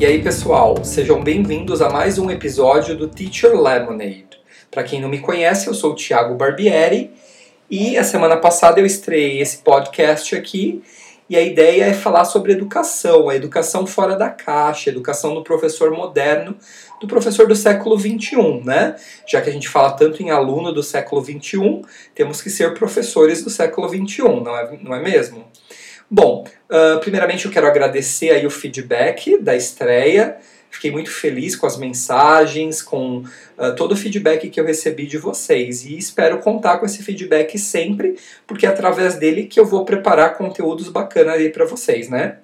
E 0.00 0.06
aí, 0.06 0.22
pessoal, 0.22 0.82
sejam 0.82 1.22
bem-vindos 1.22 1.82
a 1.82 1.90
mais 1.90 2.18
um 2.18 2.30
episódio 2.30 2.96
do 2.96 3.06
Teacher 3.06 3.52
Lemonade. 3.54 4.40
Para 4.70 4.82
quem 4.82 4.98
não 4.98 5.10
me 5.10 5.18
conhece, 5.20 5.66
eu 5.66 5.74
sou 5.74 5.92
o 5.92 5.94
Thiago 5.94 6.36
Barbieri 6.36 7.10
e 7.70 7.98
a 7.98 8.02
semana 8.02 8.38
passada 8.38 8.80
eu 8.80 8.86
estreiei 8.86 9.42
esse 9.42 9.58
podcast 9.58 10.34
aqui 10.34 10.82
e 11.28 11.36
a 11.36 11.42
ideia 11.42 11.84
é 11.84 11.92
falar 11.92 12.24
sobre 12.24 12.52
educação, 12.52 13.28
a 13.28 13.36
educação 13.36 13.86
fora 13.86 14.16
da 14.16 14.30
caixa, 14.30 14.88
a 14.88 14.92
educação 14.92 15.34
do 15.34 15.44
professor 15.44 15.90
moderno, 15.90 16.56
do 16.98 17.06
professor 17.06 17.46
do 17.46 17.54
século 17.54 17.98
XXI, 17.98 18.62
né? 18.64 18.96
Já 19.28 19.42
que 19.42 19.50
a 19.50 19.52
gente 19.52 19.68
fala 19.68 19.92
tanto 19.92 20.22
em 20.22 20.30
aluno 20.30 20.72
do 20.72 20.82
século 20.82 21.22
XXI, 21.22 21.82
temos 22.14 22.40
que 22.40 22.48
ser 22.48 22.72
professores 22.72 23.44
do 23.44 23.50
século 23.50 23.86
XXI, 23.86 24.22
não 24.22 24.56
é, 24.56 24.78
não 24.82 24.94
é 24.94 25.02
mesmo? 25.02 25.44
Bom, 26.12 26.44
uh, 26.68 26.98
primeiramente 26.98 27.44
eu 27.46 27.52
quero 27.52 27.68
agradecer 27.68 28.30
aí 28.30 28.44
o 28.44 28.50
feedback 28.50 29.38
da 29.38 29.54
estreia. 29.54 30.38
Fiquei 30.68 30.90
muito 30.90 31.08
feliz 31.08 31.54
com 31.54 31.66
as 31.66 31.76
mensagens, 31.76 32.82
com 32.82 33.18
uh, 33.18 33.74
todo 33.76 33.92
o 33.92 33.96
feedback 33.96 34.50
que 34.50 34.58
eu 34.58 34.64
recebi 34.64 35.06
de 35.06 35.18
vocês 35.18 35.84
e 35.84 35.96
espero 35.96 36.38
contar 36.38 36.78
com 36.78 36.86
esse 36.86 37.04
feedback 37.04 37.56
sempre, 37.56 38.16
porque 38.44 38.66
é 38.66 38.68
através 38.68 39.14
dele 39.14 39.44
que 39.44 39.60
eu 39.60 39.64
vou 39.64 39.84
preparar 39.84 40.36
conteúdos 40.36 40.88
bacanas 40.88 41.34
aí 41.34 41.48
para 41.48 41.64
vocês, 41.64 42.08
né? 42.08 42.38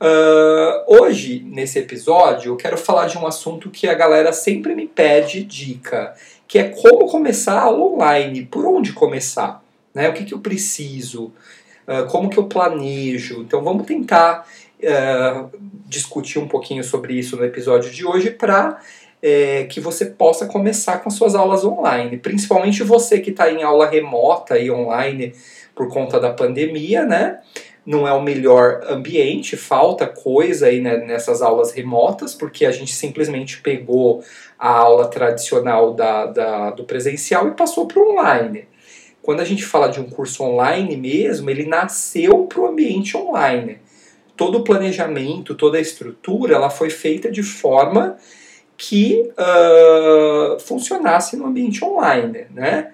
Uh, 0.00 1.00
hoje, 1.02 1.42
nesse 1.46 1.78
episódio, 1.78 2.52
eu 2.52 2.56
quero 2.56 2.78
falar 2.78 3.06
de 3.06 3.18
um 3.18 3.26
assunto 3.26 3.68
que 3.68 3.86
a 3.86 3.94
galera 3.94 4.32
sempre 4.32 4.74
me 4.74 4.86
pede 4.86 5.44
dica, 5.44 6.14
que 6.48 6.58
é 6.58 6.70
como 6.70 7.06
começar 7.06 7.70
online, 7.70 8.46
por 8.46 8.64
onde 8.64 8.94
começar, 8.94 9.62
né? 9.94 10.08
O 10.08 10.14
que, 10.14 10.24
que 10.24 10.32
eu 10.32 10.40
preciso, 10.40 11.32
ah, 11.86 12.04
como 12.04 12.30
que 12.30 12.38
eu 12.38 12.44
planejo. 12.44 13.42
Então 13.42 13.62
vamos 13.62 13.86
tentar 13.86 14.46
uh, 14.80 15.50
discutir 15.86 16.38
um 16.38 16.48
pouquinho 16.48 16.82
sobre 16.82 17.14
isso 17.14 17.36
no 17.36 17.44
episódio 17.44 17.90
de 17.90 18.06
hoje 18.06 18.30
para 18.30 18.80
é, 19.22 19.64
que 19.64 19.80
você 19.80 20.06
possa 20.06 20.46
começar 20.46 20.98
com 20.98 21.10
suas 21.10 21.34
aulas 21.34 21.64
online. 21.64 22.18
Principalmente 22.18 22.82
você 22.82 23.20
que 23.20 23.30
está 23.30 23.50
em 23.50 23.62
aula 23.62 23.88
remota 23.88 24.58
e 24.58 24.70
online 24.70 25.34
por 25.74 25.88
conta 25.88 26.20
da 26.20 26.30
pandemia, 26.30 27.04
né? 27.04 27.40
Não 27.86 28.08
é 28.08 28.12
o 28.14 28.22
melhor 28.22 28.80
ambiente, 28.88 29.58
falta 29.58 30.06
coisa 30.06 30.68
aí 30.68 30.80
né, 30.80 30.96
nessas 30.96 31.42
aulas 31.42 31.72
remotas, 31.72 32.34
porque 32.34 32.64
a 32.64 32.70
gente 32.70 32.94
simplesmente 32.94 33.60
pegou 33.60 34.22
a 34.58 34.70
aula 34.70 35.06
tradicional 35.08 35.92
da, 35.92 36.26
da 36.26 36.70
do 36.70 36.84
presencial 36.84 37.46
e 37.48 37.50
passou 37.50 37.86
para 37.86 38.00
o 38.00 38.12
online 38.12 38.66
quando 39.24 39.40
a 39.40 39.44
gente 39.44 39.64
fala 39.64 39.88
de 39.88 39.98
um 39.98 40.04
curso 40.04 40.44
online 40.44 40.98
mesmo, 40.98 41.48
ele 41.48 41.64
nasceu 41.64 42.44
para 42.44 42.60
o 42.60 42.66
ambiente 42.66 43.16
online. 43.16 43.78
Todo 44.36 44.58
o 44.58 44.64
planejamento, 44.64 45.54
toda 45.54 45.78
a 45.78 45.80
estrutura, 45.80 46.56
ela 46.56 46.68
foi 46.68 46.90
feita 46.90 47.30
de 47.30 47.42
forma 47.42 48.18
que 48.76 49.30
uh, 49.32 50.60
funcionasse 50.60 51.38
no 51.38 51.46
ambiente 51.46 51.82
online, 51.82 52.48
né? 52.50 52.92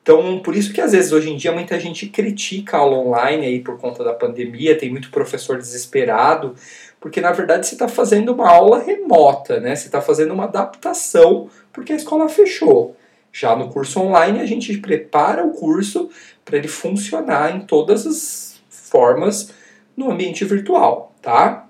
Então, 0.00 0.38
por 0.38 0.56
isso 0.56 0.72
que 0.72 0.80
às 0.80 0.92
vezes 0.92 1.12
hoje 1.12 1.30
em 1.30 1.36
dia 1.36 1.52
muita 1.52 1.78
gente 1.78 2.06
critica 2.06 2.78
a 2.78 2.80
aula 2.80 2.96
online 2.96 3.44
aí 3.44 3.60
por 3.60 3.78
conta 3.78 4.02
da 4.02 4.14
pandemia, 4.14 4.78
tem 4.78 4.88
muito 4.88 5.10
professor 5.10 5.58
desesperado, 5.58 6.54
porque 6.98 7.20
na 7.20 7.30
verdade 7.30 7.66
você 7.66 7.74
está 7.74 7.88
fazendo 7.88 8.32
uma 8.32 8.48
aula 8.48 8.82
remota, 8.82 9.60
né? 9.60 9.76
Você 9.76 9.88
está 9.88 10.00
fazendo 10.00 10.32
uma 10.32 10.44
adaptação 10.44 11.50
porque 11.74 11.92
a 11.92 11.96
escola 11.96 12.26
fechou. 12.26 12.96
Já 13.32 13.54
no 13.54 13.68
curso 13.68 14.00
online, 14.00 14.40
a 14.40 14.46
gente 14.46 14.76
prepara 14.78 15.44
o 15.44 15.52
curso 15.52 16.10
para 16.44 16.56
ele 16.56 16.68
funcionar 16.68 17.54
em 17.54 17.60
todas 17.60 18.06
as 18.06 18.60
formas 18.68 19.52
no 19.96 20.10
ambiente 20.10 20.44
virtual, 20.44 21.14
tá? 21.20 21.68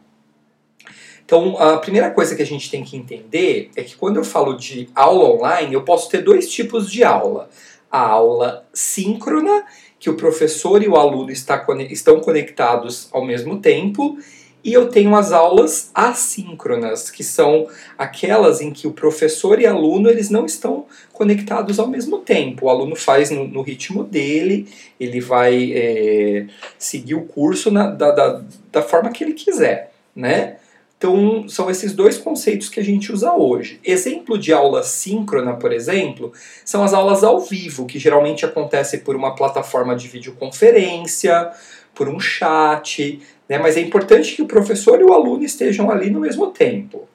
Então, 1.25 1.59
a 1.59 1.77
primeira 1.77 2.11
coisa 2.11 2.35
que 2.35 2.41
a 2.41 2.47
gente 2.47 2.71
tem 2.71 2.83
que 2.83 2.97
entender 2.97 3.71
é 3.77 3.83
que 3.83 3.97
quando 3.97 4.17
eu 4.17 4.25
falo 4.25 4.55
de 4.55 4.89
aula 4.95 5.29
online, 5.29 5.75
eu 5.75 5.83
posso 5.83 6.09
ter 6.09 6.23
dois 6.23 6.51
tipos 6.51 6.91
de 6.91 7.05
aula. 7.05 7.51
A 7.91 8.01
aula 8.01 8.67
síncrona, 8.73 9.63
que 9.99 10.09
o 10.09 10.17
professor 10.17 10.83
e 10.83 10.89
o 10.89 10.97
aluno 10.97 11.31
estão 11.31 12.21
conectados 12.21 13.09
ao 13.13 13.25
mesmo 13.27 13.61
tempo, 13.61 14.17
e 14.63 14.73
eu 14.73 14.89
tenho 14.89 15.15
as 15.15 15.33
aulas 15.33 15.91
assíncronas, 15.95 17.11
que 17.11 17.23
são 17.23 17.69
aquelas 17.97 18.61
em 18.61 18.73
que 18.73 18.87
o 18.87 18.93
professor 18.93 19.61
e 19.61 19.67
aluno 19.67 20.09
eles 20.09 20.31
não 20.31 20.45
estão 20.45 20.87
conectados 21.13 21.79
ao 21.79 21.87
mesmo 21.87 22.19
tempo. 22.19 22.67
O 22.67 22.69
aluno 22.69 22.97
faz 22.97 23.31
no, 23.31 23.47
no 23.47 23.63
ritmo 23.63 24.03
dele, 24.03 24.69
ele 24.99 25.21
vai 25.21 25.73
é, 25.73 26.47
seguir 26.77 27.15
o 27.15 27.25
curso 27.25 27.71
na, 27.71 27.89
da, 27.91 28.11
da, 28.11 28.43
da 28.73 28.83
forma 28.83 29.11
que 29.11 29.23
ele 29.23 29.33
quiser, 29.33 29.93
né? 30.15 30.57
Então, 30.99 31.49
são 31.49 31.71
esses 31.71 31.93
dois 31.93 32.19
conceitos 32.19 32.69
que 32.69 32.81
a 32.81 32.85
gente 32.85 33.13
usa 33.13 33.33
hoje. 33.33 33.79
Exemplo 33.85 34.37
de 34.37 34.53
aula 34.53 34.83
síncrona, 34.83 35.55
por 35.55 35.73
exemplo, 35.73 36.33
são 36.65 36.83
as 36.83 36.93
aulas 36.93 37.23
ao 37.23 37.41
vivo, 37.41 37.87
que 37.87 38.01
geralmente 38.01 38.45
acontecem 38.45 38.99
por 38.99 39.15
uma 39.15 39.37
plataforma 39.37 39.95
de 39.95 40.09
videoconferência, 40.09 41.53
por 41.95 42.09
um 42.09 42.19
chat, 42.19 43.21
né? 43.49 43.59
mas 43.59 43.77
é 43.77 43.81
importante 43.81 44.35
que 44.35 44.43
o 44.43 44.47
professor 44.47 45.01
e 45.01 45.05
o 45.05 45.13
aluno 45.13 45.45
estejam 45.45 45.91
ali 45.91 46.11
no 46.11 46.21
mesmo 46.21 46.49
tempo. 46.49 47.09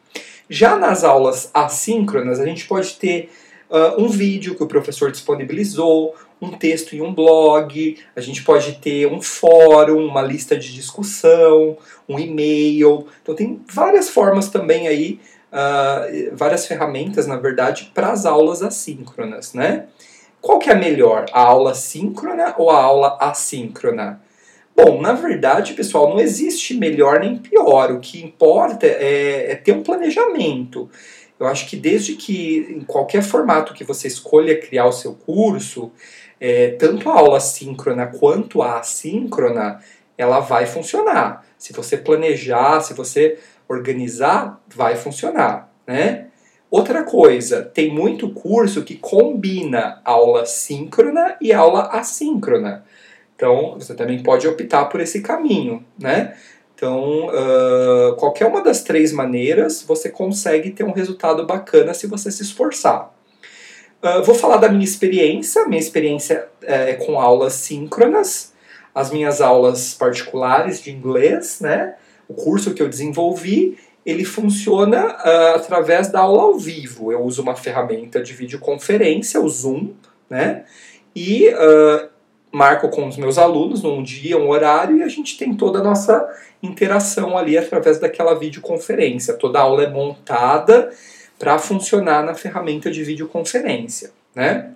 Já 0.50 0.76
nas 0.76 1.04
aulas 1.04 1.50
assíncronas, 1.54 2.40
a 2.40 2.46
gente 2.46 2.68
pode 2.68 2.96
ter 2.96 3.30
uh, 3.70 4.02
um 4.02 4.08
vídeo 4.08 4.56
que 4.56 4.64
o 4.64 4.68
professor 4.68 5.12
disponibilizou, 5.12 6.16
um 6.42 6.52
texto 6.52 6.94
em 6.94 7.02
um 7.02 7.14
blog, 7.14 7.98
a 8.16 8.22
gente 8.22 8.44
pode 8.44 8.74
ter 8.74 9.08
um 9.08 9.22
fórum, 9.22 10.06
uma 10.06 10.22
lista 10.22 10.58
de 10.58 10.74
discussão, 10.74 11.78
um 12.08 12.20
e-mail. 12.20 13.08
Então 13.22 13.34
tem 13.34 13.62
várias 13.72 14.10
formas 14.10 14.50
também 14.50 14.88
aí, 14.88 15.20
uh, 15.52 16.36
várias 16.36 16.68
ferramentas, 16.68 17.26
na 17.26 17.38
verdade, 17.38 17.92
para 17.94 18.12
as 18.12 18.26
aulas 18.26 18.62
assíncronas, 18.62 19.54
né? 19.54 19.86
Qual 20.42 20.60
que 20.60 20.70
é 20.70 20.76
melhor, 20.76 21.26
a 21.32 21.42
aula 21.42 21.74
síncrona 21.74 22.54
ou 22.58 22.70
a 22.70 22.84
aula 22.84 23.18
assíncrona? 23.22 24.22
Bom, 24.76 25.00
na 25.02 25.14
verdade, 25.14 25.74
pessoal, 25.74 26.10
não 26.10 26.20
existe 26.20 26.74
melhor 26.74 27.20
nem 27.20 27.38
pior. 27.38 27.92
O 27.92 28.00
que 28.00 28.24
importa 28.24 28.88
é, 28.88 29.52
é 29.52 29.56
ter 29.56 29.72
um 29.72 29.84
planejamento. 29.84 30.90
Eu 31.40 31.48
acho 31.48 31.68
que 31.68 31.76
desde 31.76 32.16
que, 32.16 32.68
em 32.70 32.82
qualquer 32.82 33.22
formato 33.22 33.74
que 33.74 33.84
você 33.84 34.08
escolha 34.08 34.60
criar 34.60 34.86
o 34.86 34.92
seu 34.92 35.14
curso, 35.14 35.92
é, 36.40 36.70
tanto 36.72 37.10
a 37.10 37.14
aula 37.14 37.40
síncrona 37.40 38.08
quanto 38.08 38.62
a 38.62 38.80
assíncrona, 38.80 39.80
ela 40.18 40.40
vai 40.40 40.66
funcionar. 40.66 41.46
Se 41.58 41.72
você 41.72 41.98
planejar, 41.98 42.82
se 42.82 42.94
você 42.94 43.38
organizar, 43.68 44.62
vai 44.68 44.96
funcionar, 44.96 45.72
né? 45.88 46.28
Outra 46.70 47.04
coisa, 47.04 47.62
tem 47.62 47.94
muito 47.94 48.32
curso 48.32 48.84
que 48.84 48.96
combina 48.96 50.02
aula 50.04 50.46
síncrona 50.46 51.38
e 51.40 51.54
aula 51.54 51.84
assíncrona. 51.92 52.84
Então, 53.44 53.76
você 53.78 53.94
também 53.94 54.24
pode 54.24 54.48
optar 54.48 54.86
por 54.86 55.02
esse 55.02 55.20
caminho, 55.20 55.84
né? 56.00 56.34
Então, 56.74 57.28
uh, 57.28 58.16
qualquer 58.16 58.48
uma 58.48 58.64
das 58.64 58.84
três 58.84 59.12
maneiras, 59.12 59.84
você 59.86 60.08
consegue 60.08 60.72
ter 60.72 60.86
um 60.86 60.94
resultado 60.94 61.46
bacana 61.46 61.94
se 61.94 62.08
você 62.08 62.32
se 62.32 62.42
esforçar. 62.42 63.14
Uh, 64.02 64.24
vou 64.24 64.34
falar 64.34 64.56
da 64.58 64.70
minha 64.70 64.86
experiência. 64.86 65.66
Minha 65.66 65.82
experiência 65.82 66.48
é 66.62 66.94
com 66.94 67.20
aulas 67.20 67.52
síncronas, 67.52 68.54
as 68.96 69.12
minhas 69.12 69.42
aulas 69.42 69.94
particulares 69.94 70.82
de 70.82 70.92
inglês, 70.92 71.60
né? 71.60 71.96
O 72.30 72.34
curso 72.34 72.74
que 72.74 72.82
eu 72.82 72.88
desenvolvi, 72.88 73.78
ele 74.06 74.24
funciona 74.24 75.18
uh, 75.18 75.56
através 75.56 76.08
da 76.08 76.22
aula 76.22 76.44
ao 76.44 76.58
vivo. 76.58 77.12
Eu 77.12 77.22
uso 77.24 77.42
uma 77.42 77.58
ferramenta 77.58 78.24
de 78.24 78.32
videoconferência, 78.32 79.42
o 79.42 79.50
Zoom, 79.50 79.90
né? 80.30 80.64
E 81.14 81.50
marco 82.54 82.88
com 82.90 83.08
os 83.08 83.18
meus 83.18 83.40
alunos 83.40 83.82
num 83.82 84.04
dia, 84.04 84.38
um 84.38 84.48
horário, 84.48 84.98
e 84.98 85.04
a 85.04 85.08
gente 85.08 85.36
tem 85.38 85.56
toda 85.56 85.80
a 85.80 85.84
nossa 85.84 86.30
interação 86.62 87.36
ali 87.36 87.58
através 87.58 88.00
daquela 88.00 88.36
videoconferência. 88.36 89.34
Toda 89.34 89.58
a 89.58 89.64
aula 89.64 89.84
é 89.84 89.90
montada 89.90 90.92
para 91.40 91.58
funcionar 91.58 92.24
na 92.24 92.36
ferramenta 92.36 92.92
de 92.92 93.04
videoconferência, 93.04 94.12
né? 94.36 94.70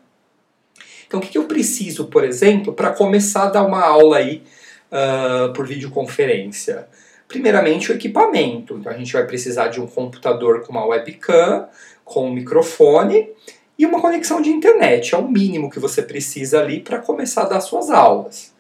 Então, 1.06 1.20
o 1.20 1.24
que, 1.24 1.38
eu 1.38 1.46
preciso, 1.46 2.08
por 2.08 2.26
exemplo, 2.26 2.74
para 2.74 2.92
começar 2.92 3.44
a 3.44 3.50
dar 3.50 3.64
uma 3.64 3.82
aula 3.82 4.18
aí 4.18 4.44
uh, 4.92 5.54
por 5.54 5.66
videoconferência? 5.66 6.88
Primeiramente, 7.28 7.92
o 7.92 7.96
equipamento. 7.96 8.74
Então, 8.74 8.92
a 8.92 8.98
gente 8.98 9.14
vai 9.14 9.26
precisar 9.26 9.68
de 9.68 9.80
um 9.80 9.86
computador 9.86 10.66
com 10.66 10.72
uma 10.72 10.86
webcam, 10.86 11.68
com 12.04 12.28
um 12.28 12.34
microfone 12.34 13.30
e 13.78 13.86
uma 13.86 14.02
conexão 14.02 14.42
de 14.42 14.50
internet. 14.50 15.14
É 15.14 15.18
o 15.18 15.28
mínimo 15.28 15.70
que 15.70 15.80
você 15.80 16.02
precisa 16.02 16.60
ali 16.60 16.80
para 16.80 17.00
começar 17.00 17.44
a 17.44 17.50
dar 17.50 17.62
suas 17.62 17.90
aulas. 17.90 18.56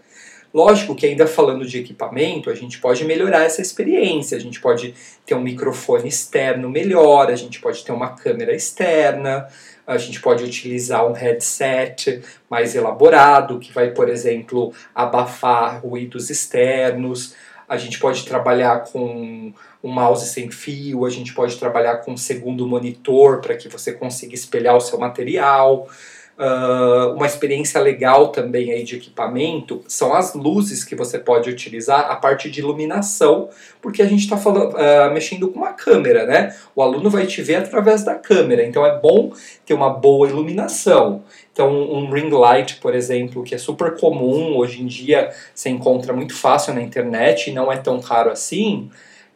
Lógico 0.53 0.95
que 0.95 1.05
ainda 1.05 1.27
falando 1.27 1.65
de 1.65 1.79
equipamento, 1.79 2.49
a 2.49 2.55
gente 2.55 2.79
pode 2.79 3.03
melhorar 3.05 3.43
essa 3.43 3.61
experiência. 3.61 4.37
A 4.37 4.41
gente 4.41 4.59
pode 4.59 4.93
ter 5.25 5.35
um 5.35 5.41
microfone 5.41 6.07
externo 6.07 6.69
melhor, 6.69 7.29
a 7.29 7.35
gente 7.35 7.59
pode 7.59 7.83
ter 7.83 7.91
uma 7.91 8.15
câmera 8.15 8.55
externa, 8.55 9.47
a 9.85 9.97
gente 9.97 10.21
pode 10.21 10.43
utilizar 10.43 11.05
um 11.05 11.13
headset 11.13 12.21
mais 12.49 12.75
elaborado, 12.75 13.59
que 13.59 13.71
vai, 13.71 13.91
por 13.91 14.09
exemplo, 14.09 14.73
abafar 14.95 15.81
ruídos 15.81 16.29
externos. 16.29 17.35
A 17.67 17.77
gente 17.77 17.99
pode 17.99 18.25
trabalhar 18.25 18.85
com 18.85 19.53
um 19.83 19.91
mouse 19.91 20.27
sem 20.27 20.49
fio, 20.49 21.05
a 21.05 21.09
gente 21.09 21.33
pode 21.33 21.57
trabalhar 21.57 21.97
com 21.97 22.13
um 22.13 22.17
segundo 22.17 22.65
monitor 22.65 23.41
para 23.41 23.55
que 23.55 23.67
você 23.67 23.91
consiga 23.91 24.33
espelhar 24.33 24.75
o 24.75 24.81
seu 24.81 24.97
material. 24.97 25.87
Uh, 26.37 27.15
uma 27.15 27.25
experiência 27.25 27.81
legal 27.81 28.27
também 28.27 28.71
aí 28.71 28.83
de 28.83 28.97
equipamento 28.97 29.83
são 29.87 30.13
as 30.13 30.35
luzes 30.35 30.83
que 30.83 30.95
você 30.95 31.17
pode 31.17 31.49
utilizar, 31.49 32.11
a 32.11 32.15
parte 32.15 32.51
de 32.51 32.59
iluminação, 32.59 33.49
porque 33.81 34.03
a 34.03 34.05
gente 34.05 34.19
está 34.19 34.35
uh, 34.35 35.11
mexendo 35.11 35.47
com 35.47 35.57
uma 35.57 35.73
câmera, 35.73 36.27
né? 36.27 36.55
O 36.75 36.83
aluno 36.83 37.09
vai 37.09 37.25
te 37.25 37.41
ver 37.41 37.55
através 37.55 38.03
da 38.03 38.13
câmera, 38.13 38.63
então 38.63 38.85
é 38.85 38.99
bom 38.99 39.33
ter 39.65 39.73
uma 39.73 39.89
boa 39.89 40.29
iluminação. 40.29 41.23
Então, 41.51 41.71
um 41.73 42.11
ring 42.11 42.29
light, 42.29 42.75
por 42.75 42.93
exemplo, 42.93 43.43
que 43.43 43.55
é 43.55 43.57
super 43.57 43.97
comum, 43.97 44.55
hoje 44.57 44.83
em 44.83 44.85
dia 44.85 45.31
você 45.55 45.69
encontra 45.69 46.13
muito 46.13 46.35
fácil 46.35 46.71
na 46.75 46.83
internet 46.83 47.49
e 47.49 47.53
não 47.53 47.71
é 47.71 47.77
tão 47.77 47.99
caro 47.99 48.29
assim, 48.29 48.91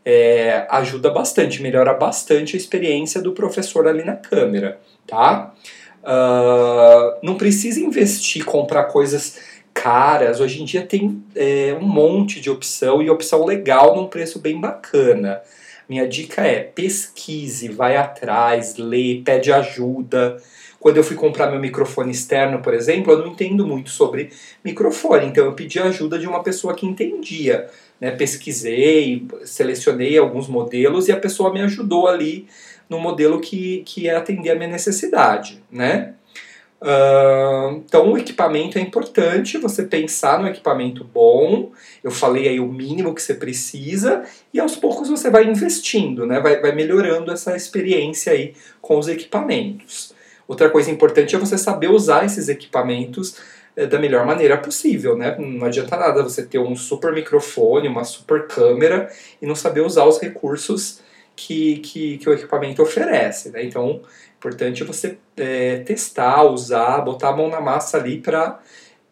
é, 0.05 0.67
ajuda 0.69 1.09
bastante, 1.09 1.63
melhora 1.63 1.95
bastante 1.95 2.55
a 2.55 2.59
experiência 2.59 3.19
do 3.23 3.31
professor 3.31 3.87
ali 3.87 4.03
na 4.03 4.15
câmera, 4.15 4.79
tá? 5.07 5.51
Uh, 6.03 7.19
não 7.21 7.35
precisa 7.35 7.79
investir, 7.79 8.43
comprar 8.43 8.85
coisas 8.85 9.39
caras. 9.73 10.39
Hoje 10.39 10.61
em 10.61 10.65
dia 10.65 10.85
tem 10.85 11.23
é, 11.35 11.77
um 11.79 11.85
monte 11.85 12.39
de 12.39 12.49
opção 12.49 13.01
e 13.01 13.09
opção 13.09 13.45
legal 13.45 13.95
num 13.95 14.07
preço 14.07 14.39
bem 14.39 14.59
bacana. 14.59 15.41
Minha 15.87 16.07
dica 16.07 16.41
é 16.41 16.59
pesquise, 16.59 17.67
vai 17.67 17.97
atrás, 17.97 18.77
lê, 18.77 19.21
pede 19.23 19.51
ajuda. 19.51 20.37
Quando 20.79 20.97
eu 20.97 21.03
fui 21.03 21.15
comprar 21.15 21.51
meu 21.51 21.59
microfone 21.59 22.11
externo, 22.11 22.61
por 22.61 22.73
exemplo, 22.73 23.13
eu 23.13 23.19
não 23.19 23.27
entendo 23.27 23.67
muito 23.67 23.89
sobre 23.89 24.31
microfone, 24.63 25.27
então 25.27 25.45
eu 25.45 25.53
pedi 25.53 25.79
ajuda 25.79 26.17
de 26.17 26.25
uma 26.25 26.41
pessoa 26.41 26.73
que 26.73 26.87
entendia. 26.87 27.69
Né? 27.99 28.09
Pesquisei, 28.11 29.27
selecionei 29.43 30.17
alguns 30.17 30.47
modelos 30.47 31.07
e 31.07 31.11
a 31.11 31.17
pessoa 31.17 31.53
me 31.53 31.61
ajudou 31.61 32.07
ali 32.07 32.47
no 32.91 32.99
modelo 32.99 33.39
que, 33.39 33.83
que 33.85 34.09
é 34.09 34.15
atender 34.17 34.49
a 34.49 34.55
minha 34.55 34.67
necessidade, 34.67 35.63
né? 35.71 36.13
Uh, 36.81 37.77
então 37.85 38.11
o 38.11 38.17
equipamento 38.17 38.77
é 38.77 38.81
importante, 38.81 39.57
você 39.57 39.83
pensar 39.83 40.41
no 40.41 40.47
equipamento 40.47 41.05
bom, 41.05 41.71
eu 42.03 42.11
falei 42.11 42.49
aí 42.49 42.59
o 42.59 42.65
mínimo 42.67 43.15
que 43.15 43.21
você 43.21 43.33
precisa, 43.33 44.23
e 44.53 44.59
aos 44.59 44.75
poucos 44.75 45.07
você 45.07 45.29
vai 45.29 45.45
investindo, 45.45 46.25
né? 46.25 46.41
vai, 46.41 46.59
vai 46.59 46.73
melhorando 46.73 47.31
essa 47.31 47.55
experiência 47.55 48.33
aí 48.33 48.55
com 48.81 48.99
os 48.99 49.07
equipamentos. 49.07 50.13
Outra 50.45 50.69
coisa 50.69 50.91
importante 50.91 51.33
é 51.33 51.39
você 51.39 51.57
saber 51.57 51.89
usar 51.89 52.25
esses 52.25 52.49
equipamentos 52.49 53.37
eh, 53.73 53.85
da 53.85 53.99
melhor 53.99 54.25
maneira 54.25 54.57
possível, 54.57 55.15
né? 55.15 55.37
Não 55.39 55.65
adianta 55.65 55.95
nada 55.95 56.23
você 56.23 56.43
ter 56.43 56.59
um 56.59 56.75
super 56.75 57.13
microfone, 57.13 57.87
uma 57.87 58.03
super 58.03 58.47
câmera 58.47 59.09
e 59.41 59.45
não 59.45 59.55
saber 59.55 59.79
usar 59.79 60.03
os 60.03 60.19
recursos 60.19 60.99
que, 61.41 61.77
que, 61.77 62.17
que 62.19 62.29
o 62.29 62.33
equipamento 62.33 62.81
oferece. 62.83 63.49
Né? 63.49 63.65
Então, 63.65 64.01
é 64.03 64.37
importante 64.37 64.83
você 64.83 65.17
é, 65.35 65.77
testar, 65.77 66.43
usar, 66.43 67.01
botar 67.01 67.29
a 67.29 67.35
mão 67.35 67.49
na 67.49 67.59
massa 67.59 67.97
ali 67.97 68.19
para 68.19 68.59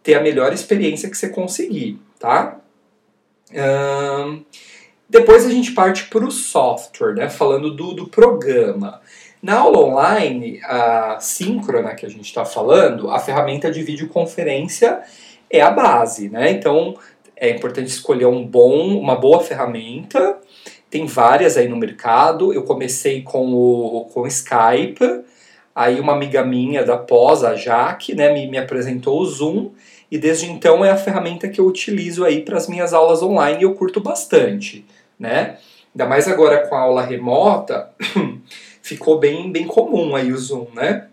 ter 0.03 0.13
a 0.13 0.21
melhor 0.21 0.53
experiência 0.53 1.09
que 1.09 1.17
você 1.17 1.29
conseguir. 1.29 1.99
Tá? 2.19 2.57
depois 5.09 5.43
a 5.43 5.49
gente 5.49 5.71
parte 5.71 6.05
para 6.05 6.23
o 6.23 6.29
software, 6.29 7.15
né? 7.15 7.29
falando 7.29 7.75
do, 7.75 7.93
do 7.93 8.07
programa. 8.07 9.01
Na 9.41 9.57
aula 9.57 9.79
online, 9.79 10.61
a 10.65 11.17
síncrona 11.19 11.95
que 11.95 12.05
a 12.05 12.09
gente 12.09 12.25
está 12.25 12.45
falando, 12.45 13.09
a 13.09 13.17
ferramenta 13.17 13.71
de 13.71 13.81
videoconferência 13.81 15.01
é 15.49 15.61
a 15.61 15.71
base, 15.71 16.29
né? 16.29 16.51
Então 16.51 16.95
é 17.35 17.49
importante 17.49 17.87
escolher 17.87 18.27
um 18.27 18.45
bom, 18.45 18.99
uma 18.99 19.15
boa 19.15 19.39
ferramenta 19.39 20.37
tem 20.89 21.05
várias 21.05 21.57
aí 21.57 21.67
no 21.67 21.77
mercado. 21.77 22.53
Eu 22.53 22.63
comecei 22.63 23.21
com 23.21 23.53
o, 23.53 24.05
com 24.13 24.25
Skype, 24.27 25.23
aí 25.75 25.99
uma 25.99 26.13
amiga 26.13 26.43
minha 26.43 26.83
da 26.83 26.97
pós, 26.97 27.43
a 27.43 27.55
Jaque, 27.55 28.15
né, 28.15 28.33
me, 28.33 28.47
me 28.47 28.57
apresentou 28.57 29.21
o 29.21 29.25
Zoom, 29.25 29.71
e 30.11 30.17
desde 30.17 30.49
então 30.49 30.83
é 30.83 30.89
a 30.89 30.97
ferramenta 30.97 31.47
que 31.47 31.61
eu 31.61 31.67
utilizo 31.67 32.25
aí 32.25 32.41
para 32.41 32.57
as 32.57 32.67
minhas 32.67 32.93
aulas 32.93 33.21
online 33.21 33.59
e 33.59 33.63
eu 33.63 33.75
curto 33.75 34.01
bastante, 34.01 34.85
né? 35.19 35.57
Ainda 35.93 36.07
mais 36.07 36.27
agora 36.27 36.67
com 36.67 36.75
a 36.75 36.79
aula 36.79 37.03
remota, 37.03 37.89
ficou 38.81 39.19
bem, 39.19 39.51
bem 39.51 39.67
comum 39.67 40.15
aí 40.15 40.31
o 40.31 40.37
Zoom, 40.37 40.67
né? 40.73 41.08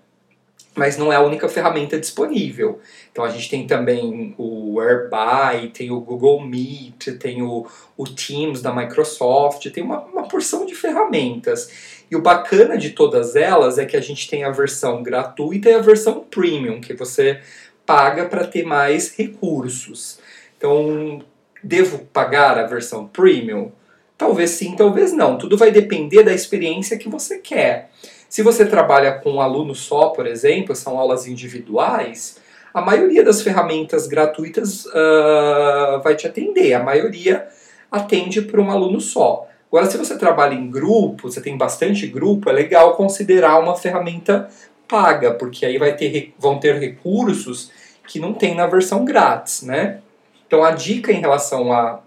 Mas 0.76 0.98
não 0.98 1.12
é 1.12 1.16
a 1.16 1.22
única 1.22 1.48
ferramenta 1.48 1.98
disponível. 1.98 2.78
Então 3.10 3.24
a 3.24 3.30
gente 3.30 3.48
tem 3.48 3.66
também 3.66 4.34
o 4.36 4.78
Airby, 4.78 5.70
tem 5.70 5.90
o 5.90 6.00
Google 6.00 6.40
Meet, 6.46 7.18
tem 7.18 7.42
o, 7.42 7.66
o 7.96 8.04
Teams 8.04 8.60
da 8.60 8.72
Microsoft, 8.72 9.66
tem 9.70 9.82
uma, 9.82 10.00
uma 10.00 10.28
porção 10.28 10.66
de 10.66 10.74
ferramentas. 10.74 11.96
E 12.10 12.14
o 12.14 12.22
bacana 12.22 12.76
de 12.76 12.90
todas 12.90 13.34
elas 13.34 13.78
é 13.78 13.86
que 13.86 13.96
a 13.96 14.00
gente 14.00 14.28
tem 14.28 14.44
a 14.44 14.50
versão 14.50 15.02
gratuita 15.02 15.70
e 15.70 15.74
a 15.74 15.80
versão 15.80 16.20
premium, 16.20 16.80
que 16.80 16.92
você 16.92 17.40
paga 17.84 18.26
para 18.26 18.46
ter 18.46 18.64
mais 18.64 19.16
recursos. 19.16 20.18
Então, 20.58 21.22
devo 21.62 21.98
pagar 22.12 22.58
a 22.58 22.66
versão 22.66 23.06
premium? 23.08 23.72
Talvez 24.18 24.50
sim, 24.50 24.74
talvez 24.76 25.12
não. 25.12 25.36
Tudo 25.36 25.56
vai 25.56 25.70
depender 25.70 26.22
da 26.22 26.32
experiência 26.32 26.96
que 26.96 27.08
você 27.08 27.38
quer. 27.38 27.90
Se 28.28 28.42
você 28.42 28.66
trabalha 28.66 29.12
com 29.12 29.34
um 29.34 29.40
aluno 29.40 29.74
só, 29.74 30.08
por 30.08 30.26
exemplo, 30.26 30.74
são 30.74 30.98
aulas 30.98 31.26
individuais, 31.26 32.38
a 32.74 32.80
maioria 32.82 33.24
das 33.24 33.40
ferramentas 33.40 34.06
gratuitas 34.06 34.84
uh, 34.86 36.02
vai 36.02 36.14
te 36.14 36.26
atender. 36.26 36.74
A 36.74 36.82
maioria 36.82 37.48
atende 37.90 38.42
para 38.42 38.60
um 38.60 38.70
aluno 38.70 39.00
só. 39.00 39.48
Agora, 39.68 39.90
se 39.90 39.96
você 39.96 40.16
trabalha 40.18 40.54
em 40.54 40.70
grupo, 40.70 41.30
você 41.30 41.40
tem 41.40 41.56
bastante 41.56 42.06
grupo, 42.06 42.50
é 42.50 42.52
legal 42.52 42.94
considerar 42.94 43.58
uma 43.58 43.74
ferramenta 43.76 44.48
paga, 44.86 45.34
porque 45.34 45.66
aí 45.66 45.78
vai 45.78 45.96
ter, 45.96 46.34
vão 46.38 46.58
ter 46.58 46.78
recursos 46.78 47.70
que 48.06 48.20
não 48.20 48.32
tem 48.32 48.54
na 48.54 48.66
versão 48.66 49.04
grátis, 49.04 49.62
né? 49.62 50.00
Então, 50.46 50.62
a 50.62 50.70
dica 50.70 51.10
em 51.10 51.20
relação 51.20 51.72
à 51.72 52.00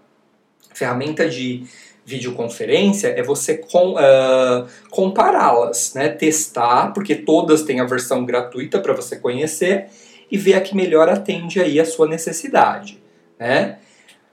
ferramenta 0.73 1.27
de 1.27 1.65
videoconferência 2.09 3.09
é 3.09 3.21
você 3.21 3.55
com, 3.55 3.93
uh, 3.93 4.67
compará-las, 4.89 5.93
né? 5.93 6.09
testar, 6.09 6.91
porque 6.91 7.15
todas 7.15 7.61
têm 7.61 7.79
a 7.79 7.85
versão 7.85 8.25
gratuita 8.25 8.79
para 8.79 8.93
você 8.93 9.15
conhecer 9.15 9.85
e 10.31 10.37
ver 10.37 10.55
a 10.55 10.61
que 10.61 10.75
melhor 10.75 11.07
atende 11.07 11.61
aí 11.61 11.79
a 11.79 11.85
sua 11.85 12.07
necessidade. 12.07 13.01
Né? 13.37 13.77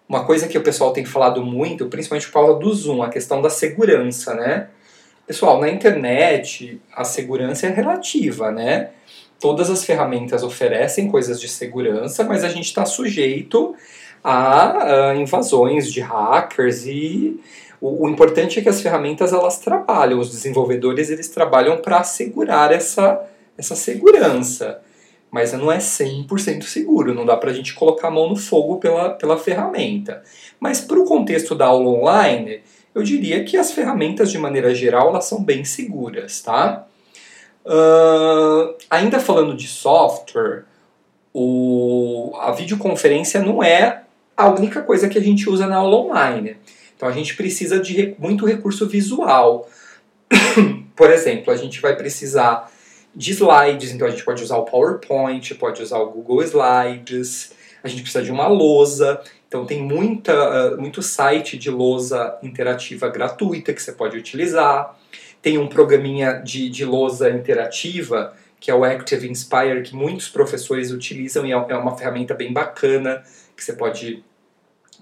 Uma 0.08 0.24
coisa 0.24 0.48
que 0.48 0.56
o 0.56 0.62
pessoal 0.62 0.90
tem 0.92 1.04
falado 1.04 1.44
muito, 1.44 1.86
principalmente 1.86 2.26
por 2.28 2.32
causa 2.32 2.58
do 2.58 2.72
Zoom, 2.72 3.02
a 3.02 3.10
questão 3.10 3.42
da 3.42 3.50
segurança. 3.50 4.34
Né? 4.34 4.68
Pessoal, 5.26 5.60
na 5.60 5.68
internet 5.68 6.80
a 6.94 7.04
segurança 7.04 7.66
é 7.66 7.70
relativa, 7.70 8.50
né? 8.50 8.90
Todas 9.38 9.68
as 9.68 9.84
ferramentas 9.84 10.42
oferecem 10.42 11.10
coisas 11.10 11.38
de 11.38 11.46
segurança, 11.46 12.24
mas 12.24 12.42
a 12.42 12.48
gente 12.48 12.64
está 12.64 12.86
sujeito 12.86 13.74
a, 14.24 15.10
a 15.10 15.14
invasões 15.14 15.92
de 15.92 16.00
hackers 16.00 16.84
e 16.86 17.38
o, 17.80 18.04
o, 18.04 18.08
importante 18.08 18.58
é 18.58 18.62
que 18.62 18.68
as 18.68 18.80
ferramentas 18.80 19.32
elas 19.32 19.58
trabalham, 19.58 20.18
os 20.18 20.30
desenvolvedores 20.30 21.10
eles 21.10 21.28
trabalham 21.28 21.78
para 21.78 21.98
assegurar 21.98 22.72
essa, 22.72 23.20
essa 23.56 23.76
segurança. 23.76 24.80
Mas 25.30 25.52
não 25.52 25.70
é 25.70 25.78
100% 25.78 26.62
seguro, 26.62 27.12
não 27.12 27.26
dá 27.26 27.36
para 27.36 27.50
a 27.50 27.54
gente 27.54 27.74
colocar 27.74 28.08
a 28.08 28.10
mão 28.10 28.28
no 28.28 28.36
fogo 28.36 28.76
pela, 28.76 29.10
pela 29.10 29.36
ferramenta. 29.36 30.22
Mas 30.58 30.80
para 30.80 30.98
o 30.98 31.04
contexto 31.04 31.54
da 31.54 31.66
aula 31.66 31.90
online, 31.90 32.62
eu 32.94 33.02
diria 33.02 33.44
que 33.44 33.56
as 33.56 33.72
ferramentas, 33.72 34.30
de 34.30 34.38
maneira 34.38 34.74
geral, 34.74 35.08
elas 35.08 35.24
são 35.26 35.42
bem 35.42 35.64
seguras, 35.64 36.40
tá? 36.40 36.86
Uh, 37.66 38.74
ainda 38.88 39.18
falando 39.18 39.54
de 39.54 39.66
software, 39.66 40.64
o, 41.34 42.32
a 42.40 42.52
videoconferência 42.52 43.42
não 43.42 43.62
é 43.62 44.04
a 44.36 44.48
única 44.48 44.80
coisa 44.80 45.08
que 45.08 45.18
a 45.18 45.20
gente 45.20 45.50
usa 45.50 45.66
na 45.66 45.76
aula 45.76 45.96
online. 45.96 46.56
Então 46.96 47.08
a 47.08 47.12
gente 47.12 47.36
precisa 47.36 47.78
de 47.78 48.14
muito 48.18 48.46
recurso 48.46 48.86
visual. 48.88 49.68
Por 50.96 51.10
exemplo, 51.10 51.52
a 51.52 51.56
gente 51.56 51.80
vai 51.80 51.94
precisar 51.94 52.70
de 53.14 53.32
slides, 53.32 53.92
então 53.92 54.06
a 54.06 54.10
gente 54.10 54.24
pode 54.24 54.42
usar 54.42 54.56
o 54.56 54.64
PowerPoint, 54.64 55.54
pode 55.54 55.82
usar 55.82 55.98
o 55.98 56.10
Google 56.10 56.42
Slides, 56.42 57.52
a 57.82 57.88
gente 57.88 58.02
precisa 58.02 58.22
de 58.22 58.30
uma 58.30 58.46
lousa, 58.46 59.20
então 59.48 59.64
tem 59.64 59.82
muita, 59.82 60.74
uh, 60.74 60.80
muito 60.80 61.00
site 61.02 61.56
de 61.56 61.70
lousa 61.70 62.38
interativa 62.42 63.08
gratuita 63.08 63.72
que 63.72 63.82
você 63.82 63.92
pode 63.92 64.18
utilizar. 64.18 64.94
Tem 65.40 65.56
um 65.56 65.66
programinha 65.66 66.34
de, 66.34 66.68
de 66.68 66.84
lousa 66.84 67.30
interativa, 67.30 68.34
que 68.60 68.70
é 68.70 68.74
o 68.74 68.84
Active 68.84 69.30
Inspire, 69.30 69.82
que 69.82 69.94
muitos 69.94 70.28
professores 70.28 70.90
utilizam 70.90 71.46
e 71.46 71.52
é, 71.52 71.54
é 71.54 71.76
uma 71.76 71.96
ferramenta 71.96 72.34
bem 72.34 72.52
bacana 72.52 73.22
que 73.56 73.64
você 73.64 73.72
pode 73.72 74.24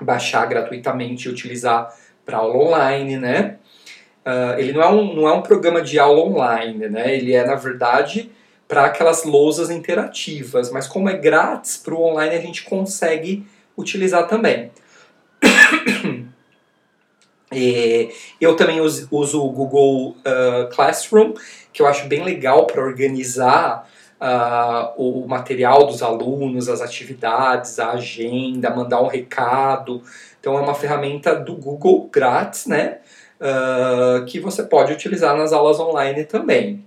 baixar 0.00 0.46
gratuitamente 0.46 1.28
e 1.28 1.30
utilizar 1.30 1.94
para 2.24 2.38
aula 2.38 2.56
online, 2.56 3.16
né? 3.16 3.56
Uh, 4.24 4.58
ele 4.58 4.72
não 4.72 4.82
é, 4.82 4.88
um, 4.88 5.14
não 5.14 5.28
é 5.28 5.32
um 5.32 5.42
programa 5.42 5.82
de 5.82 5.98
aula 5.98 6.20
online, 6.20 6.88
né? 6.88 7.14
Ele 7.14 7.34
é, 7.34 7.44
na 7.44 7.54
verdade, 7.54 8.30
para 8.66 8.86
aquelas 8.86 9.24
lousas 9.24 9.70
interativas, 9.70 10.70
mas 10.70 10.86
como 10.86 11.08
é 11.08 11.16
grátis 11.16 11.76
para 11.76 11.94
o 11.94 12.02
online, 12.02 12.34
a 12.34 12.40
gente 12.40 12.62
consegue 12.64 13.46
utilizar 13.76 14.26
também. 14.26 14.70
E 17.52 18.10
eu 18.40 18.56
também 18.56 18.80
uso, 18.80 19.06
uso 19.10 19.44
o 19.44 19.50
Google 19.50 20.16
uh, 20.20 20.74
Classroom, 20.74 21.34
que 21.72 21.82
eu 21.82 21.86
acho 21.86 22.06
bem 22.06 22.24
legal 22.24 22.66
para 22.66 22.82
organizar 22.82 23.88
uh, 24.20 24.92
o 24.96 25.26
material 25.26 25.86
dos 25.86 26.02
alunos, 26.02 26.68
as 26.68 26.80
atividades, 26.80 27.78
a 27.78 27.92
agenda, 27.92 28.74
mandar 28.74 29.00
um 29.02 29.08
recado. 29.08 30.02
Então 30.40 30.58
é 30.58 30.60
uma 30.60 30.74
ferramenta 30.74 31.34
do 31.34 31.54
Google 31.54 32.08
grátis, 32.12 32.66
né? 32.66 32.98
Uh, 33.40 34.24
que 34.26 34.38
você 34.38 34.62
pode 34.62 34.92
utilizar 34.92 35.36
nas 35.36 35.52
aulas 35.52 35.78
online 35.80 36.24
também. 36.24 36.84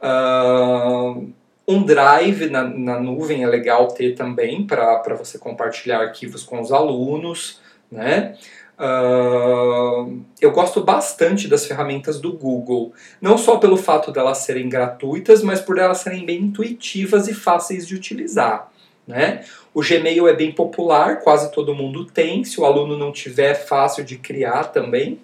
Uh, 0.00 1.32
um 1.66 1.84
drive 1.84 2.50
na, 2.50 2.64
na, 2.64 2.98
nuvem 2.98 3.44
é 3.44 3.46
legal 3.46 3.88
ter 3.88 4.14
também 4.14 4.66
para 4.66 5.14
você 5.16 5.38
compartilhar 5.38 6.00
arquivos 6.00 6.42
com 6.42 6.60
os 6.60 6.72
alunos, 6.72 7.60
né? 7.90 8.36
Uh, 8.80 10.24
eu 10.40 10.50
gosto 10.52 10.82
bastante 10.82 11.46
das 11.46 11.66
ferramentas 11.66 12.18
do 12.18 12.32
Google, 12.32 12.94
não 13.20 13.36
só 13.36 13.58
pelo 13.58 13.76
fato 13.76 14.10
delas 14.10 14.38
serem 14.38 14.70
gratuitas, 14.70 15.42
mas 15.42 15.60
por 15.60 15.76
elas 15.76 15.98
serem 15.98 16.24
bem 16.24 16.44
intuitivas 16.44 17.28
e 17.28 17.34
fáceis 17.34 17.86
de 17.86 17.94
utilizar. 17.94 18.72
Né? 19.06 19.44
O 19.74 19.82
Gmail 19.82 20.26
é 20.26 20.32
bem 20.32 20.50
popular, 20.50 21.20
quase 21.20 21.52
todo 21.52 21.74
mundo 21.74 22.06
tem. 22.06 22.42
Se 22.42 22.58
o 22.58 22.64
aluno 22.64 22.96
não 22.96 23.12
tiver, 23.12 23.50
é 23.50 23.54
fácil 23.54 24.02
de 24.02 24.16
criar 24.16 24.64
também. 24.64 25.20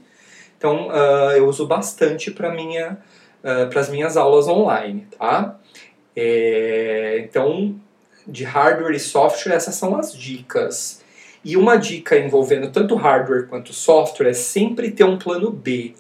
Então 0.58 0.88
uh, 0.88 1.32
eu 1.34 1.48
uso 1.48 1.66
bastante 1.66 2.30
para 2.30 2.52
minha, 2.52 2.98
uh, 3.42 3.78
as 3.78 3.88
minhas 3.88 4.18
aulas 4.18 4.48
online. 4.48 5.06
Tá? 5.18 5.58
É, 6.14 7.20
então, 7.20 7.75
de 8.26 8.44
hardware 8.44 8.94
e 8.94 9.00
software, 9.00 9.54
essas 9.54 9.76
são 9.76 9.96
as 9.96 10.14
dicas. 10.14 11.02
E 11.46 11.56
uma 11.56 11.76
dica 11.76 12.18
envolvendo 12.18 12.72
tanto 12.72 12.96
hardware 12.96 13.46
quanto 13.46 13.72
software 13.72 14.30
é 14.30 14.32
sempre 14.32 14.90
ter 14.90 15.04
um 15.04 15.16
plano 15.16 15.48
B. 15.52 15.94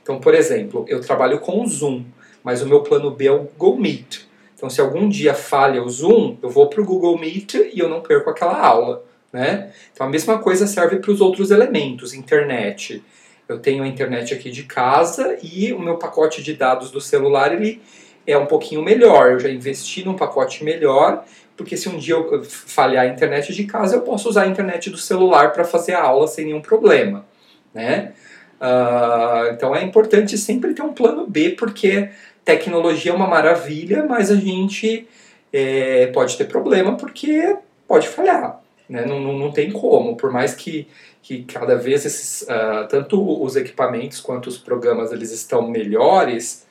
Então, 0.00 0.20
por 0.20 0.32
exemplo, 0.36 0.84
eu 0.86 1.00
trabalho 1.00 1.40
com 1.40 1.64
o 1.64 1.66
Zoom, 1.66 2.04
mas 2.44 2.62
o 2.62 2.68
meu 2.68 2.80
plano 2.80 3.10
B 3.10 3.26
é 3.26 3.32
o 3.32 3.40
Google 3.40 3.76
Meet. 3.76 4.20
Então, 4.54 4.70
se 4.70 4.80
algum 4.80 5.08
dia 5.08 5.34
falha 5.34 5.82
o 5.82 5.90
Zoom, 5.90 6.36
eu 6.40 6.48
vou 6.48 6.68
para 6.68 6.80
o 6.80 6.84
Google 6.84 7.18
Meet 7.18 7.54
e 7.54 7.76
eu 7.76 7.88
não 7.88 8.02
perco 8.02 8.30
aquela 8.30 8.56
aula. 8.56 9.04
Né? 9.32 9.72
Então, 9.92 10.06
a 10.06 10.10
mesma 10.10 10.38
coisa 10.38 10.64
serve 10.64 10.98
para 10.98 11.10
os 11.10 11.20
outros 11.20 11.50
elementos, 11.50 12.14
internet. 12.14 13.02
Eu 13.48 13.58
tenho 13.58 13.82
a 13.82 13.88
internet 13.88 14.32
aqui 14.32 14.48
de 14.48 14.62
casa 14.62 15.36
e 15.42 15.72
o 15.72 15.80
meu 15.80 15.96
pacote 15.96 16.40
de 16.40 16.54
dados 16.54 16.92
do 16.92 17.00
celular 17.00 17.52
ele 17.52 17.82
é 18.24 18.38
um 18.38 18.46
pouquinho 18.46 18.80
melhor. 18.80 19.32
Eu 19.32 19.40
já 19.40 19.50
investi 19.50 20.04
num 20.04 20.14
pacote 20.14 20.62
melhor 20.62 21.24
porque 21.56 21.76
se 21.76 21.88
um 21.88 21.96
dia 21.96 22.14
eu 22.14 22.44
falhar 22.44 23.04
a 23.04 23.08
internet 23.08 23.52
de 23.52 23.64
casa, 23.64 23.96
eu 23.96 24.02
posso 24.02 24.28
usar 24.28 24.42
a 24.42 24.46
internet 24.46 24.90
do 24.90 24.98
celular 24.98 25.52
para 25.52 25.64
fazer 25.64 25.94
a 25.94 26.02
aula 26.02 26.26
sem 26.26 26.46
nenhum 26.46 26.60
problema, 26.60 27.24
né? 27.72 28.12
Uh, 28.60 29.52
então 29.52 29.74
é 29.74 29.82
importante 29.82 30.38
sempre 30.38 30.74
ter 30.74 30.82
um 30.82 30.92
plano 30.92 31.26
B, 31.26 31.50
porque 31.50 32.10
tecnologia 32.44 33.12
é 33.12 33.14
uma 33.14 33.26
maravilha, 33.26 34.04
mas 34.04 34.30
a 34.30 34.36
gente 34.36 35.06
é, 35.52 36.06
pode 36.08 36.36
ter 36.36 36.46
problema 36.46 36.96
porque 36.96 37.56
pode 37.86 38.08
falhar, 38.08 38.60
né? 38.88 39.04
Não, 39.06 39.20
não, 39.20 39.38
não 39.38 39.52
tem 39.52 39.70
como, 39.70 40.16
por 40.16 40.32
mais 40.32 40.54
que, 40.54 40.88
que 41.22 41.44
cada 41.44 41.76
vez 41.76 42.04
esses, 42.04 42.42
uh, 42.42 42.88
tanto 42.88 43.42
os 43.42 43.54
equipamentos 43.54 44.20
quanto 44.20 44.48
os 44.48 44.58
programas 44.58 45.12
eles 45.12 45.30
estão 45.30 45.68
melhores, 45.68 46.66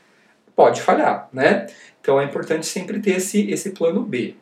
pode 0.56 0.82
falhar, 0.82 1.30
né? 1.32 1.68
Então 2.02 2.20
é 2.20 2.26
importante 2.26 2.66
sempre 2.66 3.00
ter 3.00 3.18
esse, 3.18 3.50
esse 3.50 3.72
plano 3.72 4.02
B. 4.02 4.36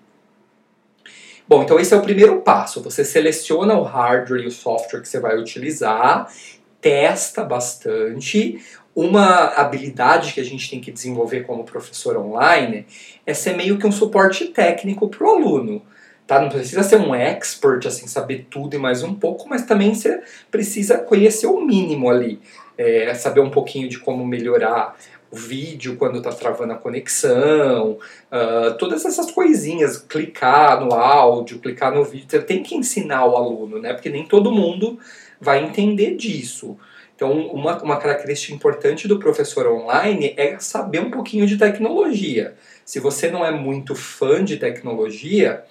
Bom, 1.51 1.63
então 1.63 1.77
esse 1.77 1.93
é 1.93 1.97
o 1.97 2.01
primeiro 2.01 2.39
passo. 2.39 2.81
Você 2.81 3.03
seleciona 3.03 3.77
o 3.77 3.83
hardware 3.83 4.43
e 4.43 4.47
o 4.47 4.51
software 4.51 5.01
que 5.01 5.09
você 5.09 5.19
vai 5.19 5.37
utilizar, 5.37 6.31
testa 6.79 7.43
bastante. 7.43 8.61
Uma 8.95 9.47
habilidade 9.57 10.31
que 10.31 10.39
a 10.39 10.45
gente 10.45 10.69
tem 10.69 10.79
que 10.79 10.93
desenvolver 10.93 11.41
como 11.41 11.65
professor 11.65 12.15
online 12.15 12.85
é 13.25 13.33
ser 13.33 13.57
meio 13.57 13.77
que 13.77 13.85
um 13.85 13.91
suporte 13.91 14.45
técnico 14.45 15.09
para 15.09 15.27
o 15.27 15.29
aluno. 15.29 15.81
Tá? 16.25 16.39
Não 16.39 16.47
precisa 16.47 16.83
ser 16.83 17.01
um 17.01 17.13
expert, 17.13 17.85
assim, 17.85 18.07
saber 18.07 18.47
tudo 18.49 18.77
e 18.77 18.79
mais 18.79 19.03
um 19.03 19.13
pouco, 19.13 19.49
mas 19.49 19.65
também 19.65 19.93
você 19.93 20.21
precisa 20.49 20.99
conhecer 20.99 21.47
o 21.47 21.59
mínimo 21.59 22.09
ali. 22.09 22.39
É, 22.77 23.13
saber 23.13 23.41
um 23.41 23.49
pouquinho 23.49 23.89
de 23.89 23.99
como 23.99 24.25
melhorar 24.25 24.95
o 25.31 25.35
vídeo 25.35 25.95
quando 25.95 26.17
está 26.17 26.31
travando 26.31 26.73
a 26.73 26.77
conexão, 26.77 27.97
uh, 28.31 28.77
todas 28.77 29.05
essas 29.05 29.31
coisinhas, 29.31 29.97
clicar 29.97 30.81
no 30.81 30.93
áudio, 30.93 31.59
clicar 31.59 31.95
no 31.95 32.03
vídeo, 32.03 32.43
tem 32.43 32.61
que 32.61 32.75
ensinar 32.75 33.25
o 33.25 33.37
aluno, 33.37 33.79
né? 33.79 33.93
Porque 33.93 34.09
nem 34.09 34.25
todo 34.25 34.51
mundo 34.51 34.99
vai 35.39 35.63
entender 35.63 36.15
disso. 36.15 36.77
Então, 37.15 37.31
uma, 37.47 37.81
uma 37.81 37.97
característica 37.97 38.53
importante 38.53 39.07
do 39.07 39.19
professor 39.19 39.67
online 39.67 40.33
é 40.35 40.59
saber 40.59 40.99
um 40.99 41.11
pouquinho 41.11 41.47
de 41.47 41.57
tecnologia. 41.57 42.55
Se 42.83 42.99
você 42.99 43.29
não 43.29 43.45
é 43.45 43.51
muito 43.51 43.95
fã 43.95 44.43
de 44.43 44.57
tecnologia, 44.57 45.63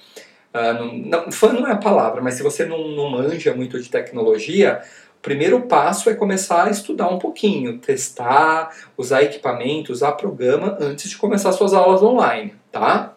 uh, 0.54 0.72
não, 0.72 0.96
não, 0.96 1.32
fã 1.32 1.52
não 1.52 1.66
é 1.66 1.72
a 1.72 1.76
palavra, 1.76 2.22
mas 2.22 2.34
se 2.34 2.42
você 2.42 2.64
não, 2.64 2.88
não 2.88 3.10
manja 3.10 3.52
muito 3.52 3.78
de 3.78 3.90
tecnologia, 3.90 4.80
primeiro 5.22 5.62
passo 5.62 6.08
é 6.08 6.14
começar 6.14 6.64
a 6.64 6.70
estudar 6.70 7.08
um 7.08 7.18
pouquinho, 7.18 7.78
testar, 7.78 8.74
usar 8.96 9.22
equipamento, 9.22 9.92
usar 9.92 10.12
programa 10.12 10.76
antes 10.80 11.10
de 11.10 11.16
começar 11.16 11.52
suas 11.52 11.74
aulas 11.74 12.02
online, 12.02 12.54
tá? 12.72 13.14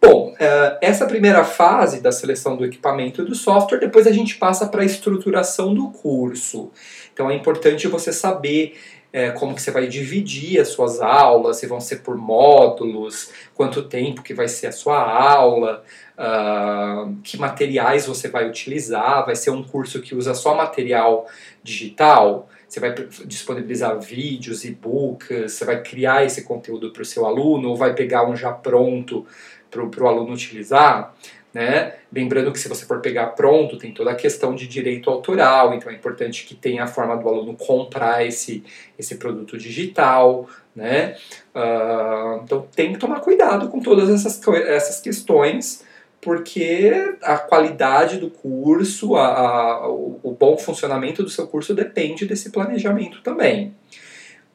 Bom, 0.00 0.32
eh, 0.38 0.78
essa 0.80 1.06
primeira 1.06 1.44
fase 1.44 2.00
da 2.00 2.12
seleção 2.12 2.56
do 2.56 2.64
equipamento 2.64 3.20
e 3.20 3.24
do 3.24 3.34
software, 3.34 3.80
depois 3.80 4.06
a 4.06 4.12
gente 4.12 4.36
passa 4.36 4.66
para 4.66 4.82
a 4.82 4.84
estruturação 4.84 5.74
do 5.74 5.90
curso. 5.90 6.70
Então 7.12 7.28
é 7.28 7.34
importante 7.34 7.88
você 7.88 8.12
saber 8.12 8.78
é, 9.12 9.30
como 9.30 9.54
que 9.54 9.62
você 9.62 9.70
vai 9.70 9.86
dividir 9.86 10.60
as 10.60 10.68
suas 10.68 11.00
aulas, 11.00 11.56
se 11.56 11.66
vão 11.66 11.80
ser 11.80 12.00
por 12.00 12.16
módulos, 12.16 13.30
quanto 13.54 13.82
tempo 13.82 14.22
que 14.22 14.34
vai 14.34 14.48
ser 14.48 14.66
a 14.66 14.72
sua 14.72 15.00
aula, 15.00 15.82
uh, 16.18 17.14
que 17.22 17.38
materiais 17.38 18.06
você 18.06 18.28
vai 18.28 18.48
utilizar, 18.48 19.24
vai 19.24 19.34
ser 19.34 19.50
um 19.50 19.62
curso 19.62 20.02
que 20.02 20.14
usa 20.14 20.34
só 20.34 20.54
material 20.54 21.26
digital, 21.62 22.48
você 22.68 22.80
vai 22.80 22.94
disponibilizar 23.24 23.98
vídeos, 23.98 24.62
e-books, 24.64 25.52
você 25.52 25.64
vai 25.64 25.82
criar 25.82 26.26
esse 26.26 26.42
conteúdo 26.42 26.92
para 26.92 27.00
o 27.00 27.06
seu 27.06 27.24
aluno, 27.24 27.70
ou 27.70 27.76
vai 27.76 27.94
pegar 27.94 28.28
um 28.28 28.36
já 28.36 28.52
pronto 28.52 29.26
para 29.70 29.82
o 29.82 30.08
aluno 30.08 30.34
utilizar. 30.34 31.14
Né? 31.58 31.94
Lembrando 32.12 32.52
que 32.52 32.60
se 32.60 32.68
você 32.68 32.86
for 32.86 33.00
pegar 33.00 33.26
pronto, 33.28 33.76
tem 33.76 33.90
toda 33.90 34.12
a 34.12 34.14
questão 34.14 34.54
de 34.54 34.68
direito 34.68 35.10
autoral, 35.10 35.74
então 35.74 35.90
é 35.90 35.94
importante 35.96 36.46
que 36.46 36.54
tenha 36.54 36.84
a 36.84 36.86
forma 36.86 37.16
do 37.16 37.28
aluno 37.28 37.56
comprar 37.56 38.24
esse, 38.24 38.62
esse 38.96 39.16
produto 39.16 39.58
digital. 39.58 40.48
Né? 40.72 41.16
Uh, 41.52 42.44
então 42.44 42.64
tem 42.76 42.92
que 42.92 42.98
tomar 43.00 43.18
cuidado 43.18 43.68
com 43.70 43.80
todas 43.80 44.08
essas, 44.08 44.40
essas 44.68 45.00
questões, 45.00 45.82
porque 46.20 47.16
a 47.22 47.38
qualidade 47.38 48.18
do 48.18 48.30
curso, 48.30 49.16
a, 49.16 49.26
a, 49.26 49.88
o, 49.88 50.20
o 50.22 50.30
bom 50.30 50.56
funcionamento 50.56 51.24
do 51.24 51.28
seu 51.28 51.48
curso 51.48 51.74
depende 51.74 52.24
desse 52.24 52.50
planejamento 52.50 53.20
também. 53.20 53.74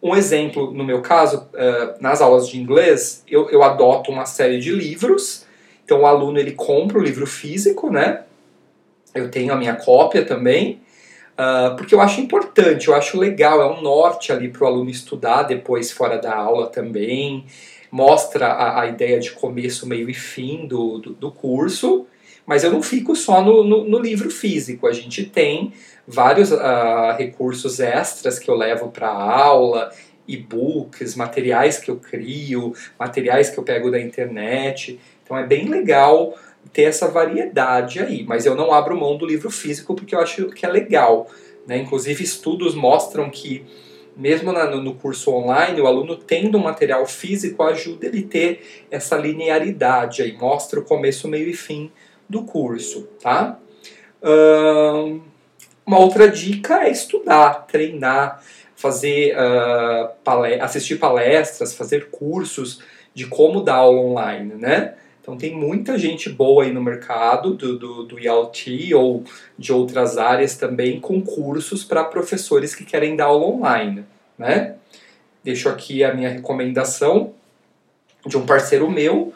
Um 0.02 0.16
exemplo, 0.16 0.72
no 0.72 0.86
meu 0.86 1.02
caso, 1.02 1.50
uh, 1.52 2.02
nas 2.02 2.22
aulas 2.22 2.48
de 2.48 2.58
inglês, 2.58 3.26
eu, 3.28 3.50
eu 3.50 3.62
adoto 3.62 4.10
uma 4.10 4.26
série 4.26 4.60
de 4.60 4.72
livros 4.72 5.46
então 5.94 6.02
o 6.02 6.08
aluno 6.08 6.40
ele 6.40 6.54
compra 6.54 6.98
o 6.98 7.04
livro 7.04 7.28
físico, 7.28 7.92
né? 7.92 8.24
Eu 9.14 9.30
tenho 9.30 9.54
a 9.54 9.56
minha 9.56 9.76
cópia 9.76 10.26
também, 10.26 10.82
uh, 11.34 11.76
porque 11.78 11.94
eu 11.94 12.02
acho 12.02 12.20
importante, 12.20 12.88
eu 12.88 12.96
acho 12.96 13.20
legal, 13.20 13.62
é 13.62 13.72
um 13.72 13.80
norte 13.80 14.32
ali 14.32 14.50
para 14.50 14.64
o 14.64 14.68
aluno 14.68 14.90
estudar 14.90 15.44
depois 15.44 15.92
fora 15.92 16.18
da 16.18 16.36
aula 16.36 16.66
também, 16.66 17.46
mostra 17.92 18.48
a, 18.48 18.82
a 18.82 18.88
ideia 18.88 19.20
de 19.20 19.34
começo, 19.34 19.88
meio 19.88 20.10
e 20.10 20.16
fim 20.16 20.66
do, 20.66 20.98
do, 20.98 21.14
do 21.14 21.32
curso, 21.32 22.08
mas 22.44 22.64
eu 22.64 22.72
não 22.72 22.82
fico 22.82 23.16
só 23.16 23.44
no, 23.44 23.64
no, 23.64 23.84
no 23.84 24.00
livro 24.00 24.32
físico, 24.32 24.88
a 24.88 24.92
gente 24.92 25.24
tem 25.24 25.74
vários 26.08 26.52
uh, 26.52 27.16
recursos 27.16 27.80
extras 27.80 28.40
que 28.40 28.50
eu 28.50 28.56
levo 28.56 28.90
para 28.90 29.10
aula, 29.10 29.92
e-books, 30.28 31.16
materiais 31.16 31.78
que 31.78 31.90
eu 31.90 31.98
crio, 31.98 32.74
materiais 32.98 33.50
que 33.50 33.58
eu 33.58 33.64
pego 33.64 33.92
da 33.92 34.00
internet. 34.00 35.00
Então 35.24 35.38
é 35.38 35.46
bem 35.46 35.68
legal 35.68 36.38
ter 36.72 36.84
essa 36.84 37.08
variedade 37.08 38.00
aí, 38.00 38.24
mas 38.24 38.46
eu 38.46 38.56
não 38.56 38.74
abro 38.74 38.98
mão 38.98 39.18
do 39.18 39.26
livro 39.26 39.50
físico 39.50 39.96
porque 39.96 40.16
eu 40.16 40.20
acho 40.20 40.48
que 40.48 40.66
é 40.66 40.70
legal. 40.70 41.30
Né? 41.68 41.78
Inclusive, 41.78 42.24
estudos 42.24 42.76
mostram 42.76 43.30
que, 43.30 43.66
mesmo 44.16 44.52
na, 44.52 44.66
no 44.66 44.96
curso 44.96 45.32
online, 45.32 45.82
o 45.82 45.88
aluno 45.88 46.16
tendo 46.16 46.58
um 46.58 46.64
material 46.64 47.06
físico 47.06 47.64
ajuda 47.64 48.08
ele 48.08 48.24
ter 48.24 48.86
essa 48.90 49.18
linearidade 49.18 50.22
aí, 50.22 50.34
mostra 50.34 50.80
o 50.80 50.84
começo, 50.84 51.28
meio 51.28 51.50
e 51.50 51.54
fim 51.54 51.92
do 52.30 52.44
curso. 52.44 53.08
Tá? 53.22 53.60
uma 55.86 56.00
outra 56.00 56.30
dica 56.30 56.86
é 56.86 56.90
estudar, 56.90 57.68
treinar, 57.68 58.42
fazer 58.84 59.34
uh, 59.38 60.10
assistir 60.62 60.98
palestras, 60.98 61.74
fazer 61.74 62.10
cursos 62.10 62.82
de 63.14 63.26
como 63.26 63.62
dar 63.62 63.76
aula 63.76 64.02
online, 64.02 64.56
né? 64.56 64.96
Então 65.22 65.38
tem 65.38 65.56
muita 65.56 65.98
gente 65.98 66.30
boa 66.30 66.66
aí 66.66 66.74
no 66.74 66.84
mercado 66.84 67.54
do, 67.54 67.80
do, 67.80 68.04
do 68.04 68.18
ou 68.98 69.24
de 69.58 69.72
outras 69.72 70.18
áreas 70.18 70.58
também 70.58 71.00
com 71.00 71.22
cursos 71.22 71.86
para 71.86 72.04
professores 72.04 72.76
que 72.76 72.84
querem 72.84 73.16
dar 73.16 73.28
aula 73.28 73.46
online, 73.46 74.04
né? 74.38 74.76
Deixo 75.42 75.70
aqui 75.70 76.04
a 76.04 76.14
minha 76.14 76.28
recomendação 76.28 77.32
de 78.26 78.38
um 78.38 78.46
parceiro 78.46 78.92
meu, 78.92 79.34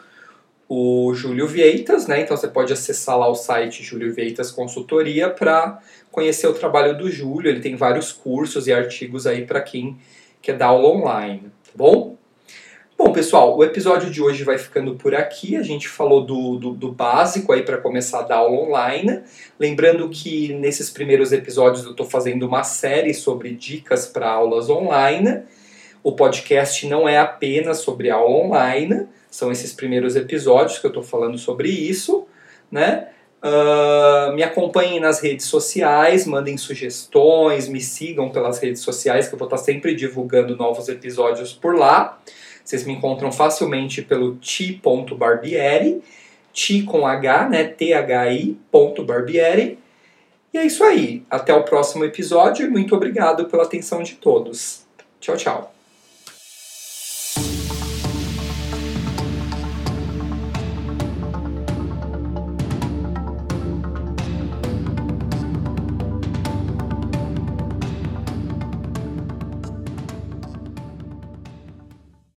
o 0.68 1.14
Júlio 1.14 1.46
Vieitas, 1.46 2.06
né? 2.06 2.20
Então 2.20 2.36
você 2.36 2.46
pode 2.46 2.72
acessar 2.72 3.18
lá 3.18 3.26
o 3.26 3.34
site 3.34 3.82
Júlio 3.82 4.12
Vieitas 4.12 4.50
Consultoria 4.50 5.30
para 5.30 5.80
conhecer 6.10 6.46
o 6.46 6.52
trabalho 6.52 6.96
do 6.96 7.10
Júlio. 7.10 7.50
Ele 7.50 7.60
tem 7.60 7.74
vários 7.74 8.12
cursos 8.12 8.66
e 8.66 8.72
artigos 8.72 9.26
aí 9.26 9.46
para 9.46 9.62
quem 9.62 9.96
quer 10.42 10.56
dar 10.56 10.66
aula 10.66 10.88
online, 10.88 11.44
tá 11.64 11.72
bom? 11.74 12.18
Bom, 12.98 13.12
pessoal, 13.12 13.56
o 13.56 13.62
episódio 13.62 14.10
de 14.10 14.20
hoje 14.20 14.42
vai 14.42 14.58
ficando 14.58 14.96
por 14.96 15.14
aqui. 15.14 15.56
A 15.56 15.62
gente 15.62 15.88
falou 15.88 16.26
do, 16.26 16.56
do, 16.56 16.72
do 16.72 16.90
básico 16.90 17.52
aí 17.52 17.62
para 17.62 17.78
começar 17.78 18.18
a 18.18 18.22
dar 18.22 18.36
aula 18.38 18.60
online. 18.60 19.20
Lembrando 19.56 20.08
que 20.08 20.52
nesses 20.54 20.90
primeiros 20.90 21.30
episódios 21.30 21.84
eu 21.84 21.92
estou 21.92 22.04
fazendo 22.04 22.42
uma 22.42 22.64
série 22.64 23.14
sobre 23.14 23.52
dicas 23.52 24.06
para 24.06 24.28
aulas 24.28 24.68
online. 24.68 25.42
O 26.02 26.10
podcast 26.10 26.88
não 26.88 27.08
é 27.08 27.18
apenas 27.18 27.78
sobre 27.78 28.10
aula 28.10 28.44
online, 28.44 29.06
são 29.30 29.52
esses 29.52 29.72
primeiros 29.72 30.16
episódios 30.16 30.78
que 30.78 30.86
eu 30.86 30.90
estou 30.90 31.02
falando 31.02 31.38
sobre 31.38 31.68
isso, 31.68 32.26
né? 32.70 33.08
Uh, 33.40 34.34
me 34.34 34.42
acompanhem 34.42 34.98
nas 34.98 35.20
redes 35.20 35.46
sociais, 35.46 36.26
mandem 36.26 36.56
sugestões, 36.56 37.68
me 37.68 37.80
sigam 37.80 38.30
pelas 38.30 38.58
redes 38.58 38.82
sociais, 38.82 39.28
que 39.28 39.34
eu 39.34 39.38
vou 39.38 39.46
estar 39.46 39.58
sempre 39.58 39.94
divulgando 39.94 40.56
novos 40.56 40.88
episódios 40.88 41.52
por 41.52 41.76
lá. 41.76 42.18
Vocês 42.64 42.84
me 42.84 42.92
encontram 42.92 43.30
facilmente 43.30 44.02
pelo 44.02 44.34
ti.barbieri, 44.36 46.02
ti 46.52 46.82
com 46.82 47.06
H, 47.06 47.48
né? 47.48 47.62
T-H-I.barbieri. 47.64 49.78
E 50.52 50.58
é 50.58 50.66
isso 50.66 50.82
aí. 50.82 51.22
Até 51.30 51.54
o 51.54 51.62
próximo 51.62 52.04
episódio 52.04 52.66
e 52.66 52.68
muito 52.68 52.92
obrigado 52.94 53.46
pela 53.46 53.62
atenção 53.62 54.02
de 54.02 54.16
todos. 54.16 54.84
Tchau, 55.20 55.36
tchau. 55.36 55.77